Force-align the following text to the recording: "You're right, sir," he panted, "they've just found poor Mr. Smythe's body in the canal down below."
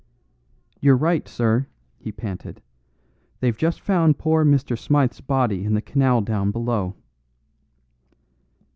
"You're 0.79 0.97
right, 0.97 1.27
sir," 1.27 1.67
he 1.99 2.11
panted, 2.11 2.63
"they've 3.39 3.55
just 3.55 3.79
found 3.81 4.17
poor 4.17 4.43
Mr. 4.43 4.75
Smythe's 4.75 5.21
body 5.21 5.63
in 5.63 5.75
the 5.75 5.79
canal 5.83 6.21
down 6.21 6.49
below." 6.49 6.95